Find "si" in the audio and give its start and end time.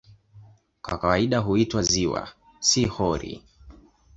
2.59-2.85